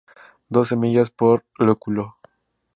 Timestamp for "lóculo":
1.59-2.17